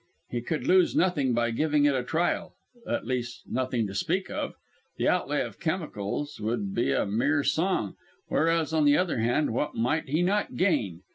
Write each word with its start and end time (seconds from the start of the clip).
He 0.31 0.41
could 0.41 0.65
lose 0.67 0.95
nothing 0.95 1.33
by 1.35 1.51
giving 1.51 1.85
it 1.85 1.93
a 1.93 2.01
trial 2.03 2.55
at 2.87 3.05
least 3.05 3.43
nothing 3.47 3.85
to 3.85 3.93
speak 3.93 4.31
of 4.31 4.55
the 4.97 5.07
outlay 5.07 5.43
on 5.45 5.53
chemicals 5.59 6.39
would 6.41 6.73
be 6.73 6.91
a 6.91 7.05
mere 7.05 7.43
song 7.43 7.95
whereas, 8.27 8.73
on 8.73 8.85
the 8.85 8.97
other 8.97 9.19
hand, 9.19 9.53
what 9.53 9.75
might 9.75 10.09
he 10.09 10.23
not 10.23 10.55
gain! 10.55 11.03